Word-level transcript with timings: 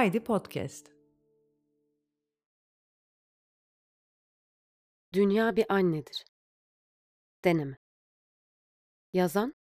Haydi 0.00 0.24
Podcast. 0.24 0.86
Dünya 5.12 5.56
bir 5.56 5.72
annedir. 5.72 6.24
Deneme. 7.44 7.78
Yazan 9.12 9.54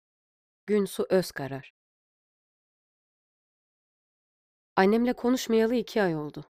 Günsu 0.66 1.06
Özkarar. 1.10 1.74
Annemle 4.76 5.12
konuşmayalı 5.12 5.74
iki 5.74 6.02
ay 6.02 6.16
oldu. 6.16 6.44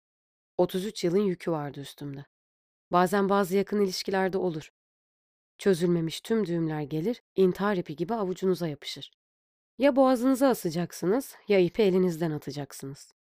33 0.59 1.05
yılın 1.05 1.19
yükü 1.19 1.51
vardı 1.51 1.81
üstümde. 1.81 2.25
Bazen 2.93 3.29
bazı 3.29 3.57
yakın 3.57 3.81
ilişkilerde 3.81 4.39
olur. 4.39 4.73
Çözülmemiş 5.59 6.21
tüm 6.21 6.47
düğümler 6.47 6.83
gelir, 6.83 7.23
intihar 7.37 7.77
ipi 7.77 7.97
gibi 7.97 8.15
avucunuza 8.15 8.69
yapışır. 8.69 9.11
Ya 9.79 9.97
boğazınıza 9.97 10.49
asacaksınız 10.49 11.37
ya 11.49 11.59
ipi 11.59 11.83
elinizden 11.83 12.31
atacaksınız. 12.31 13.15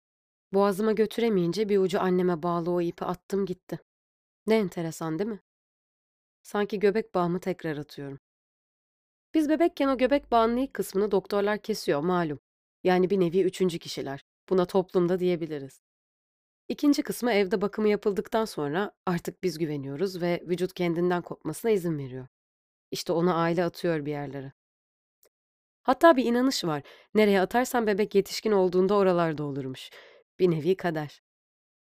Boğazıma 0.53 0.93
götüremeyince 0.93 1.69
bir 1.69 1.79
ucu 1.79 2.01
anneme 2.01 2.43
bağlı 2.43 2.71
o 2.71 2.81
ipi 2.81 3.05
attım 3.05 3.47
gitti. 3.47 3.79
Ne 4.47 4.57
enteresan 4.57 5.19
değil 5.19 5.31
mi? 5.31 5.41
Sanki 6.43 6.79
göbek 6.79 7.15
bağımı 7.15 7.41
tekrar 7.41 7.77
atıyorum. 7.77 8.19
Biz 9.35 9.49
bebekken 9.49 9.89
o 9.89 9.99
göbek 9.99 10.31
bağının 10.31 10.57
ilk 10.57 10.75
kısmını 10.75 11.11
doktorlar 11.11 11.59
kesiyor 11.59 12.01
malum. 12.01 12.41
Yani 12.85 13.11
bir 13.11 13.21
nevi 13.21 13.43
üçüncü 13.43 13.79
kişiler. 13.79 14.25
Buna 14.49 14.65
toplumda 14.65 15.19
diyebiliriz. 15.21 15.83
İkinci 16.69 17.03
kısmı 17.03 17.33
evde 17.33 17.61
bakımı 17.61 17.89
yapıldıktan 17.89 18.45
sonra 18.45 18.93
artık 19.07 19.43
biz 19.43 19.59
güveniyoruz 19.59 20.23
ve 20.23 20.43
vücut 20.47 20.75
kendinden 20.75 21.23
kopmasına 21.23 21.71
izin 21.71 21.99
veriyor. 21.99 22.27
İşte 22.91 23.13
onu 23.13 23.37
aile 23.37 23.65
atıyor 23.65 24.07
bir 24.07 24.11
yerlere. 24.11 24.53
Hatta 25.83 26.17
bir 26.17 26.25
inanış 26.25 26.65
var. 26.65 26.83
Nereye 27.15 27.41
atarsan 27.41 27.87
bebek 27.87 28.15
yetişkin 28.15 28.53
olduğunda 28.53 28.95
oralarda 28.95 29.45
olurmuş. 29.45 29.91
Bir 30.41 30.51
nevi 30.51 30.77
kader. 30.77 31.23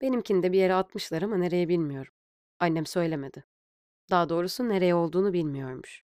Benimkini 0.01 0.43
de 0.43 0.51
bir 0.51 0.57
yere 0.57 0.73
atmışlar 0.73 1.21
ama 1.21 1.37
nereye 1.37 1.67
bilmiyorum. 1.67 2.13
Annem 2.59 2.85
söylemedi. 2.85 3.43
Daha 4.09 4.29
doğrusu 4.29 4.69
nereye 4.69 4.95
olduğunu 4.95 5.33
bilmiyormuş. 5.33 6.03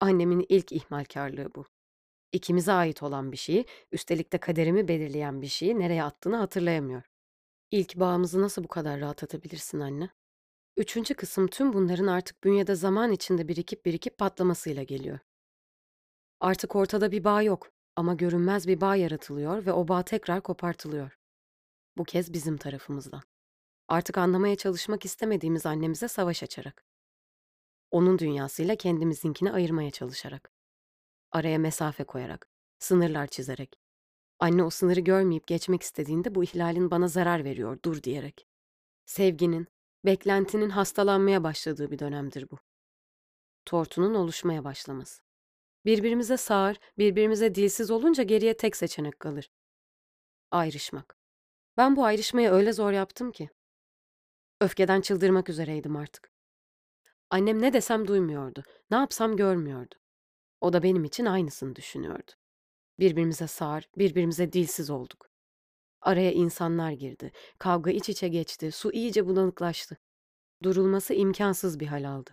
Annemin 0.00 0.46
ilk 0.48 0.72
ihmalkarlığı 0.72 1.54
bu. 1.54 1.64
İkimize 2.32 2.72
ait 2.72 3.02
olan 3.02 3.32
bir 3.32 3.36
şeyi, 3.36 3.64
üstelik 3.92 4.32
de 4.32 4.38
kaderimi 4.38 4.88
belirleyen 4.88 5.42
bir 5.42 5.46
şeyi 5.46 5.78
nereye 5.78 6.04
attığını 6.04 6.36
hatırlayamıyor. 6.36 7.02
İlk 7.70 7.96
bağımızı 7.96 8.42
nasıl 8.42 8.64
bu 8.64 8.68
kadar 8.68 9.00
rahat 9.00 9.22
atabilirsin 9.22 9.80
anne? 9.80 10.10
Üçüncü 10.76 11.14
kısım 11.14 11.46
tüm 11.46 11.72
bunların 11.72 12.06
artık 12.06 12.44
bünyede 12.44 12.74
zaman 12.74 13.12
içinde 13.12 13.48
birikip 13.48 13.86
birikip 13.86 14.18
patlamasıyla 14.18 14.82
geliyor. 14.82 15.18
Artık 16.40 16.76
ortada 16.76 17.12
bir 17.12 17.24
bağ 17.24 17.42
yok 17.42 17.70
ama 17.96 18.14
görünmez 18.14 18.68
bir 18.68 18.80
bağ 18.80 18.96
yaratılıyor 18.96 19.66
ve 19.66 19.72
o 19.72 19.88
bağ 19.88 20.02
tekrar 20.02 20.40
kopartılıyor. 20.40 21.21
Bu 21.96 22.04
kez 22.04 22.32
bizim 22.32 22.56
tarafımızdan. 22.56 23.22
Artık 23.88 24.18
anlamaya 24.18 24.56
çalışmak 24.56 25.04
istemediğimiz 25.04 25.66
annemize 25.66 26.08
savaş 26.08 26.42
açarak. 26.42 26.84
Onun 27.90 28.18
dünyasıyla 28.18 28.76
kendimizinkini 28.76 29.52
ayırmaya 29.52 29.90
çalışarak. 29.90 30.52
Araya 31.32 31.58
mesafe 31.58 32.04
koyarak, 32.04 32.48
sınırlar 32.78 33.26
çizerek. 33.26 33.78
Anne 34.38 34.64
o 34.64 34.70
sınırı 34.70 35.00
görmeyip 35.00 35.46
geçmek 35.46 35.82
istediğinde 35.82 36.34
bu 36.34 36.44
ihlalin 36.44 36.90
bana 36.90 37.08
zarar 37.08 37.44
veriyor, 37.44 37.78
dur 37.84 38.02
diyerek. 38.02 38.46
Sevginin, 39.06 39.66
beklentinin 40.04 40.70
hastalanmaya 40.70 41.44
başladığı 41.44 41.90
bir 41.90 41.98
dönemdir 41.98 42.50
bu. 42.50 42.58
Tortunun 43.64 44.14
oluşmaya 44.14 44.64
başlaması. 44.64 45.22
Birbirimize 45.84 46.36
sağır, 46.36 46.76
birbirimize 46.98 47.54
dilsiz 47.54 47.90
olunca 47.90 48.22
geriye 48.22 48.56
tek 48.56 48.76
seçenek 48.76 49.20
kalır. 49.20 49.50
Ayrışmak. 50.50 51.21
Ben 51.76 51.96
bu 51.96 52.04
ayrışmayı 52.04 52.50
öyle 52.50 52.72
zor 52.72 52.92
yaptım 52.92 53.32
ki. 53.32 53.50
Öfkeden 54.60 55.00
çıldırmak 55.00 55.48
üzereydim 55.48 55.96
artık. 55.96 56.32
Annem 57.30 57.62
ne 57.62 57.72
desem 57.72 58.08
duymuyordu, 58.08 58.62
ne 58.90 58.96
yapsam 58.96 59.36
görmüyordu. 59.36 59.94
O 60.60 60.72
da 60.72 60.82
benim 60.82 61.04
için 61.04 61.24
aynısını 61.24 61.76
düşünüyordu. 61.76 62.32
Birbirimize 62.98 63.46
sağır, 63.46 63.88
birbirimize 63.98 64.52
dilsiz 64.52 64.90
olduk. 64.90 65.28
Araya 66.00 66.32
insanlar 66.32 66.92
girdi, 66.92 67.32
kavga 67.58 67.90
iç 67.90 68.08
içe 68.08 68.28
geçti, 68.28 68.72
su 68.72 68.92
iyice 68.92 69.26
bulanıklaştı. 69.26 69.96
Durulması 70.62 71.14
imkansız 71.14 71.80
bir 71.80 71.86
hal 71.86 72.08
aldı. 72.08 72.30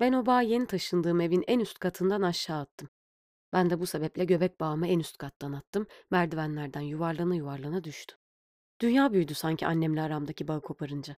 Ben 0.00 0.12
o 0.12 0.26
bağı 0.26 0.44
yeni 0.44 0.66
taşındığım 0.66 1.20
evin 1.20 1.44
en 1.46 1.60
üst 1.60 1.78
katından 1.78 2.22
aşağı 2.22 2.60
attım. 2.60 2.88
Ben 3.52 3.70
de 3.70 3.80
bu 3.80 3.86
sebeple 3.86 4.24
göbek 4.24 4.60
bağımı 4.60 4.86
en 4.86 4.98
üst 4.98 5.18
kattan 5.18 5.52
attım, 5.52 5.86
merdivenlerden 6.10 6.80
yuvarlana 6.80 7.34
yuvarlana 7.34 7.84
düştü. 7.84 8.16
Dünya 8.84 9.12
büyüdü 9.12 9.34
sanki 9.34 9.66
annemle 9.66 10.02
aramdaki 10.02 10.48
bağı 10.48 10.60
koparınca. 10.60 11.16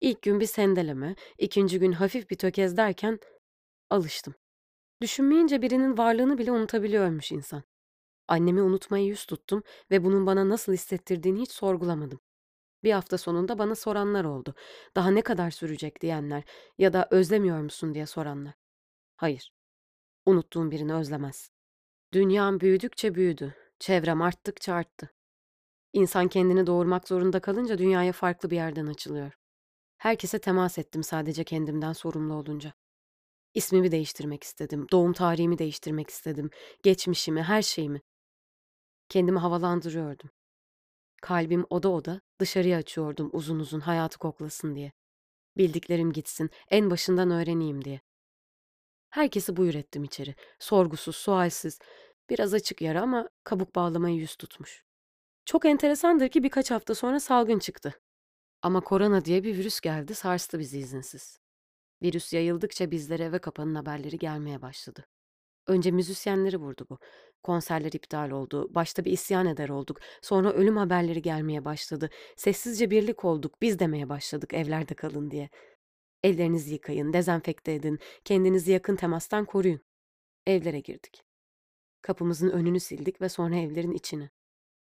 İlk 0.00 0.22
gün 0.22 0.40
bir 0.40 0.46
sendeleme, 0.46 1.16
ikinci 1.38 1.78
gün 1.78 1.92
hafif 1.92 2.30
bir 2.30 2.36
tökez 2.36 2.76
derken 2.76 3.18
alıştım. 3.90 4.34
Düşünmeyince 5.00 5.62
birinin 5.62 5.98
varlığını 5.98 6.38
bile 6.38 6.52
unutabiliyormuş 6.52 7.32
insan. 7.32 7.62
Annemi 8.28 8.62
unutmayı 8.62 9.06
yüz 9.06 9.26
tuttum 9.26 9.62
ve 9.90 10.04
bunun 10.04 10.26
bana 10.26 10.48
nasıl 10.48 10.72
hissettirdiğini 10.72 11.40
hiç 11.40 11.50
sorgulamadım. 11.50 12.20
Bir 12.84 12.92
hafta 12.92 13.18
sonunda 13.18 13.58
bana 13.58 13.74
soranlar 13.74 14.24
oldu. 14.24 14.54
Daha 14.96 15.10
ne 15.10 15.22
kadar 15.22 15.50
sürecek 15.50 16.00
diyenler 16.00 16.42
ya 16.78 16.92
da 16.92 17.08
özlemiyor 17.10 17.60
musun 17.60 17.94
diye 17.94 18.06
soranlar. 18.06 18.54
Hayır. 19.16 19.52
Unuttuğum 20.26 20.70
birini 20.70 20.94
özlemez. 20.94 21.50
Dünyam 22.12 22.60
büyüdükçe 22.60 23.14
büyüdü. 23.14 23.54
Çevrem 23.78 24.22
arttıkça 24.22 24.74
arttı. 24.74 25.15
İnsan 25.96 26.28
kendini 26.28 26.66
doğurmak 26.66 27.08
zorunda 27.08 27.40
kalınca 27.40 27.78
dünyaya 27.78 28.12
farklı 28.12 28.50
bir 28.50 28.56
yerden 28.56 28.86
açılıyor. 28.86 29.32
Herkese 29.98 30.38
temas 30.38 30.78
ettim 30.78 31.02
sadece 31.02 31.44
kendimden 31.44 31.92
sorumlu 31.92 32.34
olunca. 32.34 32.72
İsmimi 33.54 33.92
değiştirmek 33.92 34.42
istedim, 34.42 34.86
doğum 34.92 35.12
tarihimi 35.12 35.58
değiştirmek 35.58 36.10
istedim, 36.10 36.50
geçmişimi, 36.82 37.42
her 37.42 37.62
şeyimi. 37.62 38.00
Kendimi 39.08 39.38
havalandırıyordum. 39.38 40.30
Kalbim 41.22 41.66
oda 41.70 41.88
oda 41.88 42.20
dışarıya 42.40 42.78
açıyordum 42.78 43.30
uzun 43.32 43.58
uzun 43.58 43.80
hayatı 43.80 44.18
koklasın 44.18 44.74
diye. 44.74 44.92
Bildiklerim 45.56 46.12
gitsin, 46.12 46.50
en 46.70 46.90
başından 46.90 47.30
öğreneyim 47.30 47.84
diye. 47.84 48.00
Herkesi 49.10 49.56
buyur 49.56 49.74
ettim 49.74 50.04
içeri. 50.04 50.34
Sorgusuz, 50.58 51.16
sualsiz. 51.16 51.78
Biraz 52.30 52.54
açık 52.54 52.82
yara 52.82 53.02
ama 53.02 53.28
kabuk 53.44 53.74
bağlamayı 53.74 54.16
yüz 54.16 54.36
tutmuş. 54.36 54.85
Çok 55.46 55.64
enteresandır 55.64 56.28
ki 56.28 56.42
birkaç 56.42 56.70
hafta 56.70 56.94
sonra 56.94 57.20
salgın 57.20 57.58
çıktı. 57.58 58.00
Ama 58.62 58.80
korona 58.80 59.24
diye 59.24 59.44
bir 59.44 59.58
virüs 59.58 59.80
geldi, 59.80 60.14
sarstı 60.14 60.58
bizi 60.58 60.78
izinsiz. 60.78 61.38
Virüs 62.02 62.32
yayıldıkça 62.32 62.90
bizlere 62.90 63.24
eve 63.24 63.38
kapanın 63.38 63.74
haberleri 63.74 64.18
gelmeye 64.18 64.62
başladı. 64.62 65.06
Önce 65.66 65.90
müzisyenleri 65.90 66.56
vurdu 66.56 66.86
bu. 66.90 66.98
Konserler 67.42 67.92
iptal 67.92 68.30
oldu. 68.30 68.74
Başta 68.74 69.04
bir 69.04 69.12
isyan 69.12 69.46
eder 69.46 69.68
olduk. 69.68 70.00
Sonra 70.22 70.52
ölüm 70.52 70.76
haberleri 70.76 71.22
gelmeye 71.22 71.64
başladı. 71.64 72.10
Sessizce 72.36 72.90
birlik 72.90 73.24
olduk. 73.24 73.62
Biz 73.62 73.78
demeye 73.78 74.08
başladık 74.08 74.54
evlerde 74.54 74.94
kalın 74.94 75.30
diye. 75.30 75.50
Ellerinizi 76.22 76.72
yıkayın, 76.72 77.12
dezenfekte 77.12 77.74
edin, 77.74 77.98
kendinizi 78.24 78.72
yakın 78.72 78.96
temastan 78.96 79.44
koruyun. 79.44 79.80
Evlere 80.46 80.80
girdik. 80.80 81.22
Kapımızın 82.02 82.50
önünü 82.50 82.80
sildik 82.80 83.20
ve 83.20 83.28
sonra 83.28 83.56
evlerin 83.56 83.92
içini. 83.92 84.30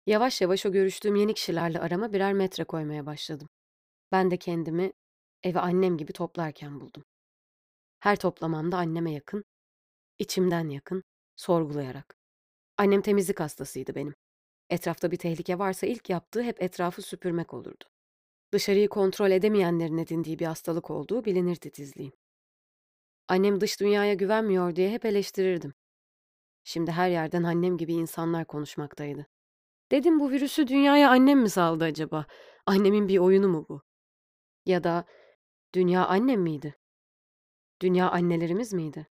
Yavaş 0.10 0.42
yavaş 0.42 0.66
o 0.66 0.72
görüştüğüm 0.72 1.16
yeni 1.16 1.34
kişilerle 1.34 1.80
arama 1.80 2.14
birer 2.14 2.34
metre 2.34 2.64
koymaya 2.64 3.06
başladım. 3.06 3.50
Ben 4.12 4.32
de 4.32 4.38
kendimi 4.38 4.92
evi 5.44 5.60
annem 5.60 5.98
gibi 5.98 6.14
toplarken 6.14 6.80
buldum. 6.80 7.04
Her 8.00 8.16
toplamamda 8.16 8.78
anneme 8.78 9.12
yakın, 9.12 9.44
içimden 10.20 10.70
yakın, 10.70 11.04
sorgulayarak. 11.36 12.16
Annem 12.78 13.02
temizlik 13.02 13.40
hastasıydı 13.40 13.96
benim. 13.96 14.16
Etrafta 14.70 15.12
bir 15.12 15.18
tehlike 15.18 15.60
varsa 15.60 15.88
ilk 15.88 16.10
yaptığı 16.10 16.44
hep 16.44 16.62
etrafı 16.62 17.02
süpürmek 17.02 17.54
olurdu. 17.54 17.86
Dışarıyı 18.52 18.90
kontrol 18.90 19.32
edemeyenlerin 19.32 19.98
edindiği 19.98 20.40
bir 20.40 20.46
hastalık 20.46 20.90
olduğu 20.90 21.26
bilinir 21.26 21.56
titizliğim. 21.56 22.14
Annem 23.28 23.62
dış 23.62 23.80
dünyaya 23.80 24.14
güvenmiyor 24.14 24.76
diye 24.76 24.92
hep 24.92 25.06
eleştirirdim. 25.06 25.74
Şimdi 26.64 26.92
her 26.92 27.10
yerden 27.10 27.44
annem 27.44 27.78
gibi 27.78 27.94
insanlar 27.94 28.46
konuşmaktaydı. 28.46 29.28
Dedim 29.92 30.20
bu 30.20 30.32
virüsü 30.32 30.68
dünyaya 30.68 31.10
annem 31.10 31.40
mi 31.40 31.50
saldı 31.50 31.84
acaba? 31.84 32.26
Annemin 32.66 33.08
bir 33.08 33.18
oyunu 33.18 33.48
mu 33.48 33.66
bu? 33.70 33.82
Ya 34.66 34.84
da 34.84 35.06
dünya 35.74 36.06
annem 36.06 36.42
miydi? 36.42 36.76
Dünya 37.82 38.12
annelerimiz 38.12 38.74
miydi? 38.74 39.08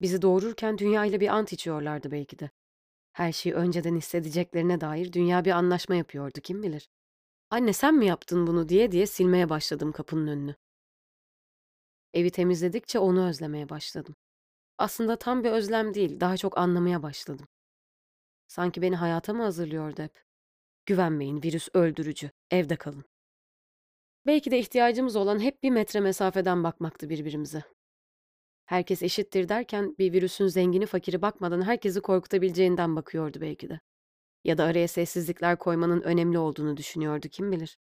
Bizi 0.00 0.22
doğururken 0.22 0.78
dünya 0.78 1.04
ile 1.04 1.20
bir 1.20 1.28
ant 1.28 1.52
içiyorlardı 1.52 2.10
belki 2.10 2.38
de. 2.38 2.50
Her 3.12 3.32
şeyi 3.32 3.54
önceden 3.54 3.96
hissedeceklerine 3.96 4.80
dair 4.80 5.12
dünya 5.12 5.44
bir 5.44 5.50
anlaşma 5.50 5.94
yapıyordu 5.94 6.40
kim 6.42 6.62
bilir. 6.62 6.88
Anne 7.50 7.72
sen 7.72 7.94
mi 7.94 8.06
yaptın 8.06 8.46
bunu 8.46 8.68
diye 8.68 8.92
diye 8.92 9.06
silmeye 9.06 9.48
başladım 9.48 9.92
kapının 9.92 10.26
önünü. 10.26 10.54
Evi 12.14 12.30
temizledikçe 12.30 12.98
onu 12.98 13.28
özlemeye 13.28 13.68
başladım. 13.68 14.14
Aslında 14.78 15.16
tam 15.16 15.44
bir 15.44 15.50
özlem 15.50 15.94
değil, 15.94 16.20
daha 16.20 16.36
çok 16.36 16.58
anlamaya 16.58 17.02
başladım. 17.02 17.48
Sanki 18.48 18.82
beni 18.82 18.96
hayata 18.96 19.32
mı 19.32 19.42
hazırlıyordu 19.42 20.02
hep? 20.02 20.24
Güvenmeyin, 20.86 21.42
virüs 21.42 21.68
öldürücü. 21.74 22.30
Evde 22.50 22.76
kalın. 22.76 23.04
Belki 24.26 24.50
de 24.50 24.58
ihtiyacımız 24.58 25.16
olan 25.16 25.40
hep 25.40 25.62
bir 25.62 25.70
metre 25.70 26.00
mesafeden 26.00 26.64
bakmaktı 26.64 27.08
birbirimize. 27.08 27.62
Herkes 28.66 29.02
eşittir 29.02 29.48
derken 29.48 29.94
bir 29.98 30.12
virüsün 30.12 30.46
zengini 30.46 30.86
fakiri 30.86 31.22
bakmadan 31.22 31.62
herkesi 31.62 32.00
korkutabileceğinden 32.00 32.96
bakıyordu 32.96 33.40
belki 33.40 33.68
de. 33.68 33.80
Ya 34.44 34.58
da 34.58 34.64
araya 34.64 34.88
sessizlikler 34.88 35.58
koymanın 35.58 36.00
önemli 36.00 36.38
olduğunu 36.38 36.76
düşünüyordu 36.76 37.28
kim 37.28 37.52
bilir. 37.52 37.78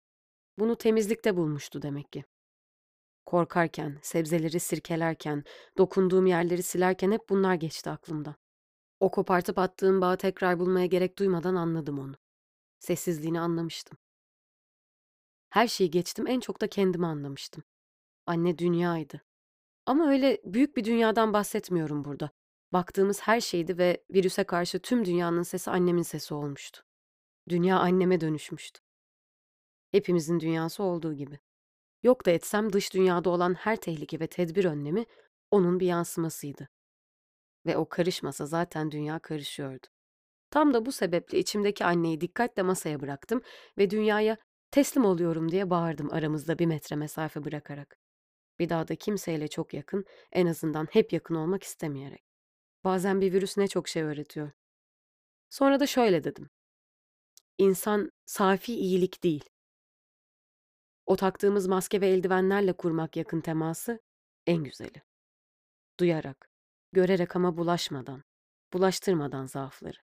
Bunu 0.58 0.76
temizlikte 0.76 1.36
bulmuştu 1.36 1.82
demek 1.82 2.12
ki. 2.12 2.24
Korkarken, 3.26 3.98
sebzeleri 4.02 4.60
sirkelerken, 4.60 5.44
dokunduğum 5.78 6.26
yerleri 6.26 6.62
silerken 6.62 7.12
hep 7.12 7.28
bunlar 7.28 7.54
geçti 7.54 7.90
aklımda. 7.90 8.36
O 9.00 9.10
kopartıp 9.10 9.58
attığım 9.58 10.00
bağı 10.00 10.16
tekrar 10.16 10.58
bulmaya 10.58 10.86
gerek 10.86 11.18
duymadan 11.18 11.54
anladım 11.54 11.98
onu. 11.98 12.14
Sessizliğini 12.78 13.40
anlamıştım. 13.40 13.98
Her 15.50 15.68
şeyi 15.68 15.90
geçtim, 15.90 16.26
en 16.26 16.40
çok 16.40 16.60
da 16.60 16.68
kendimi 16.68 17.06
anlamıştım. 17.06 17.64
Anne 18.26 18.58
dünyaydı. 18.58 19.22
Ama 19.86 20.10
öyle 20.10 20.40
büyük 20.44 20.76
bir 20.76 20.84
dünyadan 20.84 21.32
bahsetmiyorum 21.32 22.04
burada. 22.04 22.30
Baktığımız 22.72 23.20
her 23.20 23.40
şeydi 23.40 23.78
ve 23.78 24.04
virüse 24.10 24.44
karşı 24.44 24.78
tüm 24.78 25.04
dünyanın 25.04 25.42
sesi 25.42 25.70
annemin 25.70 26.02
sesi 26.02 26.34
olmuştu. 26.34 26.82
Dünya 27.48 27.78
anneme 27.78 28.20
dönüşmüştü. 28.20 28.80
Hepimizin 29.90 30.40
dünyası 30.40 30.82
olduğu 30.82 31.14
gibi. 31.14 31.38
Yok 32.02 32.26
da 32.26 32.30
etsem 32.30 32.72
dış 32.72 32.94
dünyada 32.94 33.30
olan 33.30 33.54
her 33.54 33.76
tehlike 33.76 34.20
ve 34.20 34.26
tedbir 34.26 34.64
önlemi 34.64 35.06
onun 35.50 35.80
bir 35.80 35.86
yansımasıydı. 35.86 36.68
Ve 37.66 37.76
o 37.76 37.88
karışmasa 37.88 38.46
zaten 38.46 38.90
dünya 38.90 39.18
karışıyordu. 39.18 39.86
Tam 40.50 40.74
da 40.74 40.86
bu 40.86 40.92
sebeple 40.92 41.38
içimdeki 41.38 41.84
anneyi 41.84 42.20
dikkatle 42.20 42.62
masaya 42.62 43.00
bıraktım 43.00 43.42
ve 43.78 43.90
dünyaya 43.90 44.36
teslim 44.70 45.04
oluyorum 45.04 45.52
diye 45.52 45.70
bağırdım 45.70 46.12
aramızda 46.12 46.58
bir 46.58 46.66
metre 46.66 46.96
mesafe 46.96 47.44
bırakarak. 47.44 47.96
Bir 48.58 48.68
daha 48.68 48.88
da 48.88 48.96
kimseyle 48.96 49.48
çok 49.48 49.74
yakın, 49.74 50.04
en 50.32 50.46
azından 50.46 50.86
hep 50.90 51.12
yakın 51.12 51.34
olmak 51.34 51.62
istemeyerek. 51.62 52.24
Bazen 52.84 53.20
bir 53.20 53.32
virüs 53.32 53.56
ne 53.56 53.68
çok 53.68 53.88
şey 53.88 54.02
öğretiyor. 54.02 54.50
Sonra 55.50 55.80
da 55.80 55.86
şöyle 55.86 56.24
dedim. 56.24 56.50
İnsan 57.58 58.10
safi 58.26 58.74
iyilik 58.74 59.24
değil. 59.24 59.44
O 61.06 61.16
taktığımız 61.16 61.66
maske 61.66 62.00
ve 62.00 62.08
eldivenlerle 62.08 62.72
kurmak 62.72 63.16
yakın 63.16 63.40
teması 63.40 64.00
en 64.46 64.64
güzeli. 64.64 65.02
Duyarak, 66.00 66.50
görerek 66.92 67.36
ama 67.36 67.56
bulaşmadan, 67.56 68.24
bulaştırmadan 68.72 69.46
zaafları. 69.46 70.05